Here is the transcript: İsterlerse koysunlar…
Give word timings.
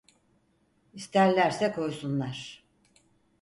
İsterlerse 0.93 1.71
koysunlar… 1.71 2.63